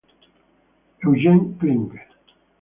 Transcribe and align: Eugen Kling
Eugen 1.03 1.39
Kling 1.61 1.93